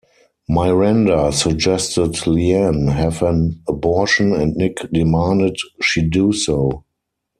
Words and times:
Miranda 0.49 1.31
suggested 1.31 2.13
Leanne 2.25 2.91
have 2.91 3.21
an 3.21 3.61
abortion 3.67 4.33
and 4.33 4.55
Nick 4.55 4.77
demanded 4.91 5.55
she 5.79 6.01
do 6.01 6.33
so. 6.33 6.83